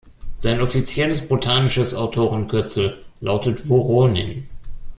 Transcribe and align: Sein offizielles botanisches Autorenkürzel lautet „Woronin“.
Sein 0.35 0.59
offizielles 0.63 1.27
botanisches 1.27 1.93
Autorenkürzel 1.93 3.05
lautet 3.19 3.69
„Woronin“. 3.69 4.49